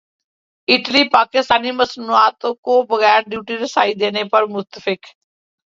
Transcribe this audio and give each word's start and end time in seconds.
Italy 0.67 1.03
Pakistani 1.09 1.71
مصنوعات 1.73 2.45
کو 2.63 2.81
بغیر 2.89 3.21
ڈیوٹی 3.27 3.57
رسائی 3.57 3.93
دینے 3.95 4.23
پر 4.31 4.45
متفق 4.47 5.01